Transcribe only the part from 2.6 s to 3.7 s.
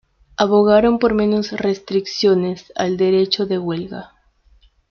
al derecho de